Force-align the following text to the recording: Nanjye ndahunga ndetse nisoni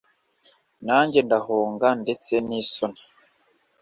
Nanjye 0.85 1.19
ndahunga 1.27 1.87
ndetse 2.01 2.33
nisoni 2.47 3.01